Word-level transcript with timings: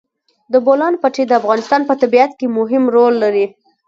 د 0.51 0.53
بولان 0.65 0.93
پټي 1.01 1.23
د 1.27 1.31
افغانستان 1.41 1.81
په 1.89 1.93
طبیعت 2.01 2.31
کې 2.39 2.47
مهم 2.57 2.83
رول 2.95 3.13
لري. 3.23 3.45